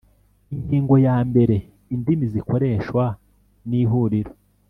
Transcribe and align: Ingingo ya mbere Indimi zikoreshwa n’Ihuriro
Ingingo 0.55 0.95
ya 1.05 1.17
mbere 1.29 1.55
Indimi 1.93 2.25
zikoreshwa 2.33 3.03
n’Ihuriro 3.69 4.31